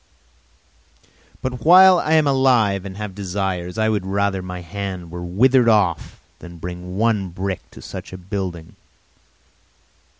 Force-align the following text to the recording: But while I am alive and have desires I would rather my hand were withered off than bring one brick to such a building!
But 1.43 1.63
while 1.63 1.99
I 1.99 2.13
am 2.13 2.25
alive 2.25 2.85
and 2.85 2.97
have 2.97 3.13
desires 3.13 3.77
I 3.77 3.87
would 3.87 4.03
rather 4.03 4.41
my 4.41 4.61
hand 4.61 5.11
were 5.11 5.23
withered 5.23 5.69
off 5.69 6.19
than 6.39 6.57
bring 6.57 6.97
one 6.97 7.29
brick 7.29 7.61
to 7.69 7.83
such 7.83 8.11
a 8.11 8.17
building! 8.17 8.75